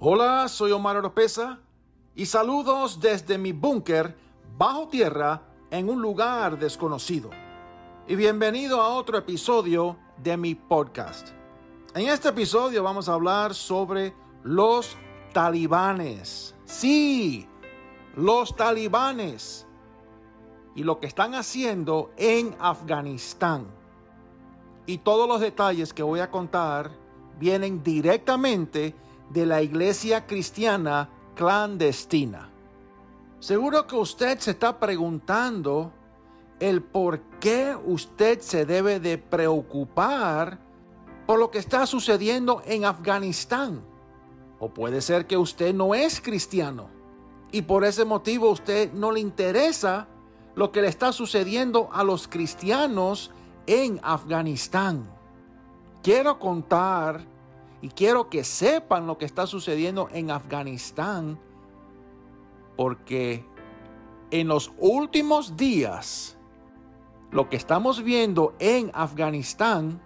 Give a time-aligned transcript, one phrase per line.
[0.00, 1.58] Hola, soy Omar Oropesa
[2.14, 4.16] y saludos desde mi búnker
[4.56, 7.30] bajo tierra en un lugar desconocido.
[8.06, 11.30] Y bienvenido a otro episodio de mi podcast.
[11.96, 14.14] En este episodio vamos a hablar sobre
[14.44, 14.96] los
[15.32, 16.54] talibanes.
[16.64, 17.48] Sí,
[18.14, 19.66] los talibanes
[20.76, 23.66] y lo que están haciendo en Afganistán.
[24.86, 26.92] Y todos los detalles que voy a contar
[27.40, 32.50] vienen directamente de la iglesia cristiana clandestina.
[33.40, 35.92] Seguro que usted se está preguntando
[36.58, 40.58] el por qué usted se debe de preocupar
[41.26, 43.82] por lo que está sucediendo en Afganistán.
[44.58, 46.88] O puede ser que usted no es cristiano
[47.52, 50.08] y por ese motivo usted no le interesa
[50.54, 53.30] lo que le está sucediendo a los cristianos
[53.66, 55.08] en Afganistán.
[56.02, 57.24] Quiero contar
[57.80, 61.38] y quiero que sepan lo que está sucediendo en Afganistán
[62.76, 63.44] porque
[64.30, 66.36] en los últimos días
[67.30, 70.00] lo que estamos viendo en Afganistán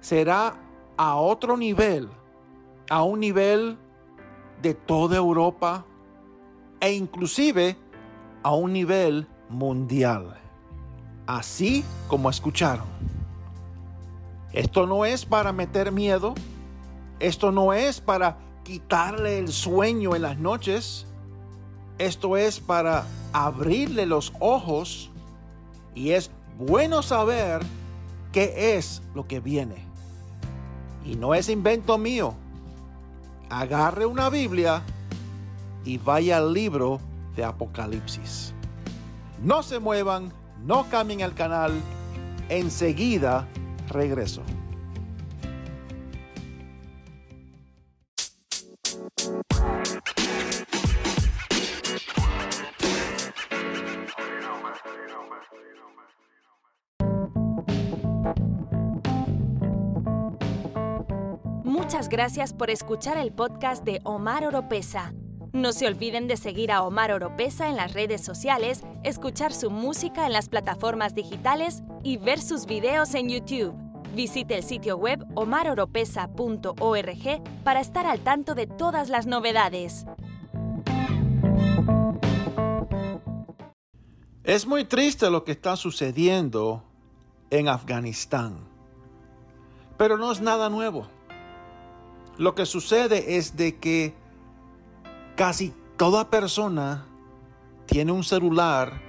[0.00, 0.54] será
[0.96, 2.08] a otro nivel,
[2.88, 3.78] a un nivel
[4.62, 5.84] de toda Europa
[6.80, 7.76] e inclusive
[8.42, 10.40] a un nivel mundial.
[11.26, 12.86] Así como escucharon.
[14.52, 16.34] Esto no es para meter miedo,
[17.20, 21.06] esto no es para quitarle el sueño en las noches,
[21.98, 25.10] esto es para abrirle los ojos
[25.94, 27.62] y es bueno saber
[28.32, 29.76] qué es lo que viene.
[31.04, 32.34] Y no es invento mío.
[33.50, 34.82] Agarre una Biblia
[35.84, 37.00] y vaya al libro
[37.36, 38.54] de Apocalipsis.
[39.42, 40.32] No se muevan,
[40.64, 41.72] no cambien el canal.
[42.48, 43.46] Enseguida
[43.88, 44.42] regreso.
[61.74, 65.12] Muchas gracias por escuchar el podcast de Omar Oropesa.
[65.52, 70.24] No se olviden de seguir a Omar Oropesa en las redes sociales, escuchar su música
[70.24, 73.74] en las plataformas digitales y ver sus videos en YouTube.
[74.14, 80.06] Visite el sitio web omaroropesa.org para estar al tanto de todas las novedades.
[84.44, 86.84] Es muy triste lo que está sucediendo
[87.50, 88.58] en Afganistán,
[89.96, 91.08] pero no es nada nuevo.
[92.36, 94.14] Lo que sucede es de que
[95.36, 97.06] casi toda persona
[97.86, 99.00] tiene un celular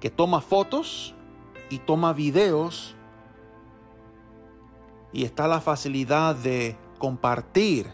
[0.00, 1.14] que toma fotos
[1.70, 2.94] y toma videos
[5.12, 7.90] y está la facilidad de compartir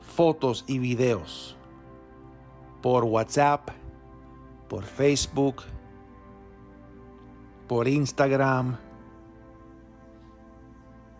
[0.00, 1.56] fotos y videos
[2.82, 3.70] por WhatsApp,
[4.68, 5.62] por Facebook,
[7.68, 8.78] por Instagram,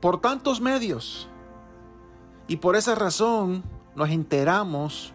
[0.01, 1.29] por tantos medios.
[2.49, 3.63] Y por esa razón
[3.95, 5.13] nos enteramos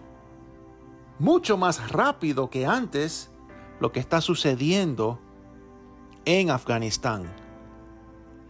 [1.18, 3.32] mucho más rápido que antes
[3.80, 5.20] lo que está sucediendo
[6.26, 7.26] en Afganistán.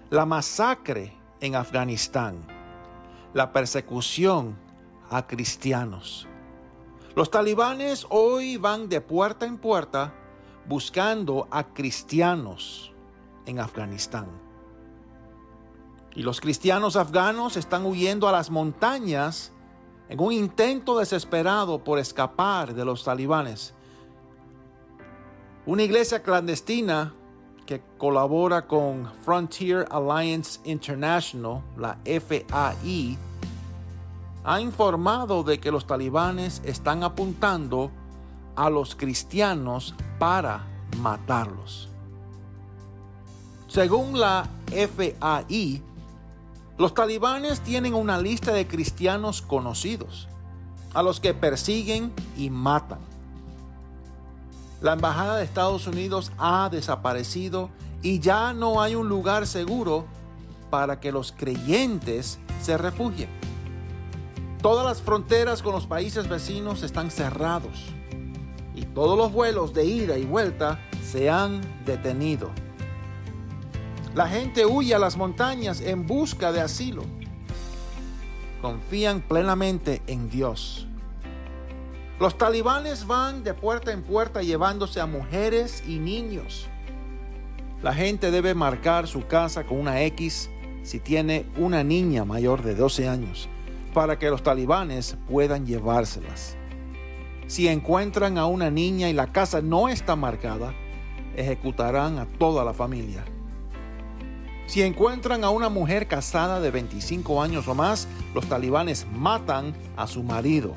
[0.09, 2.45] La masacre en Afganistán.
[3.33, 4.57] La persecución
[5.09, 6.27] a cristianos.
[7.15, 10.13] Los talibanes hoy van de puerta en puerta
[10.67, 12.94] buscando a cristianos
[13.45, 14.27] en Afganistán.
[16.16, 19.51] Y los cristianos afganos están huyendo a las montañas
[20.09, 23.74] en un intento desesperado por escapar de los talibanes.
[25.66, 27.13] Una iglesia clandestina
[27.66, 33.18] que colabora con Frontier Alliance International, la FAI,
[34.44, 37.90] ha informado de que los talibanes están apuntando
[38.56, 41.90] a los cristianos para matarlos.
[43.68, 45.81] Según la FAI,
[46.78, 50.28] los talibanes tienen una lista de cristianos conocidos,
[50.94, 53.00] a los que persiguen y matan.
[54.81, 57.69] La Embajada de Estados Unidos ha desaparecido
[58.01, 60.06] y ya no hay un lugar seguro
[60.69, 63.30] para que los creyentes se refugien.
[64.62, 67.86] Todas las fronteras con los países vecinos están cerrados
[68.74, 72.50] y todos los vuelos de ida y vuelta se han detenido.
[74.15, 77.04] La gente huye a las montañas en busca de asilo.
[78.62, 80.88] Confían plenamente en Dios.
[82.19, 86.68] Los talibanes van de puerta en puerta llevándose a mujeres y niños.
[87.81, 90.50] La gente debe marcar su casa con una X
[90.83, 93.50] si tiene una niña mayor de 12 años.
[93.94, 96.57] para que los talibanes puedan llevárselas.
[97.45, 100.74] Si encuentran a una niña y la casa no está marcada,
[101.36, 103.24] ejecutarán a toda la familia.
[104.65, 110.07] Si encuentran a una mujer casada de 25 años o más, los talibanes matan a
[110.07, 110.74] su marido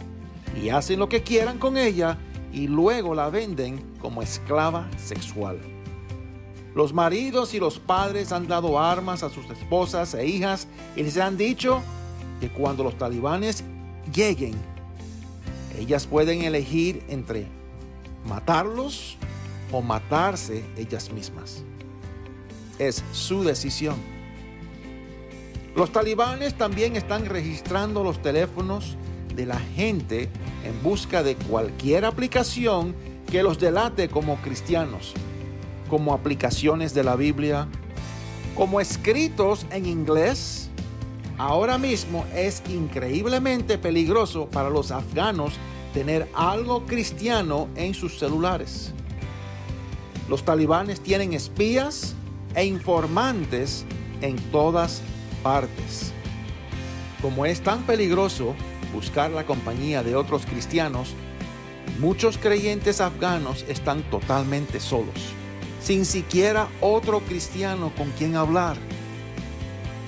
[0.61, 2.19] y hacen lo que quieran con ella
[2.53, 5.61] y luego la venden como esclava sexual.
[6.75, 11.17] Los maridos y los padres han dado armas a sus esposas e hijas y les
[11.17, 11.82] han dicho
[12.41, 13.65] que cuando los talibanes
[14.12, 14.55] lleguen,
[15.79, 17.47] ellas pueden elegir entre
[18.27, 19.17] matarlos
[19.73, 21.65] o matarse ellas mismas.
[22.78, 23.96] Es su decisión.
[25.75, 28.96] Los talibanes también están registrando los teléfonos
[29.34, 30.31] de la gente
[30.64, 32.94] en busca de cualquier aplicación
[33.31, 35.12] que los delate como cristianos,
[35.90, 37.69] como aplicaciones de la Biblia,
[38.55, 40.70] como escritos en inglés.
[41.37, 45.52] Ahora mismo es increíblemente peligroso para los afganos
[45.93, 48.93] tener algo cristiano en sus celulares.
[50.29, 52.14] Los talibanes tienen espías
[52.56, 53.85] e informantes
[54.23, 55.03] en todas
[55.43, 56.12] partes.
[57.23, 58.56] Como es tan peligroso
[58.93, 61.14] buscar la compañía de otros cristianos,
[62.00, 65.35] muchos creyentes afganos están totalmente solos,
[65.82, 68.76] sin siquiera otro cristiano con quien hablar.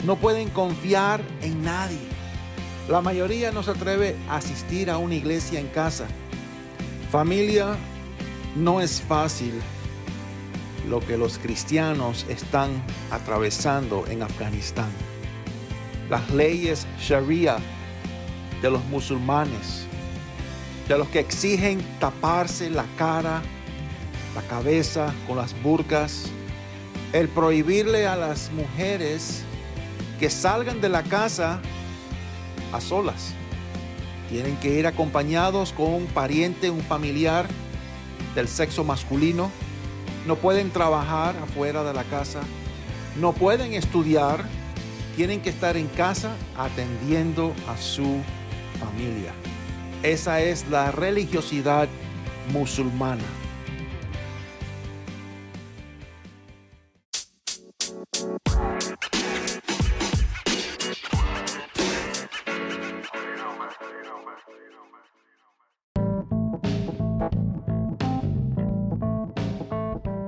[0.06, 2.08] No pueden confiar en nadie.
[2.88, 6.06] La mayoría no se atreve a asistir a una iglesia en casa.
[7.10, 7.76] Familia,
[8.56, 9.52] no es fácil
[10.88, 14.90] lo que los cristianos están atravesando en Afganistán.
[16.08, 17.58] Las leyes Sharia
[18.62, 19.86] de los musulmanes,
[20.88, 23.42] de los que exigen taparse la cara,
[24.34, 26.30] la cabeza con las burcas,
[27.12, 29.42] el prohibirle a las mujeres
[30.18, 31.60] que salgan de la casa
[32.72, 33.34] a solas.
[34.30, 37.46] Tienen que ir acompañados con un pariente, un familiar
[38.34, 39.50] del sexo masculino
[40.28, 42.40] no pueden trabajar afuera de la casa,
[43.18, 44.44] no pueden estudiar,
[45.16, 48.20] tienen que estar en casa atendiendo a su
[48.78, 49.32] familia.
[50.02, 51.88] Esa es la religiosidad
[52.52, 53.24] musulmana.